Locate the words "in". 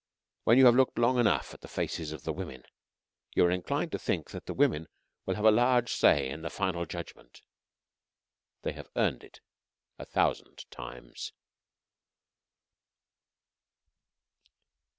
6.27-6.41